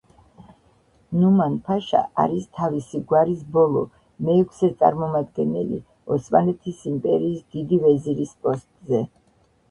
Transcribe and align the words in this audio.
ნუმან-ფაშა 1.23 1.99
არის 2.21 2.47
თავისი 2.59 3.01
გვარის 3.11 3.43
ბოლო, 3.57 3.83
მეექვსე 4.29 4.69
წარმომადგენელი 4.79 5.77
ოსმალეთის 6.15 6.81
იმპერიის 6.93 7.43
დიდი 7.57 7.79
ვეზირის 7.85 8.33
პოსტზე. 8.47 9.03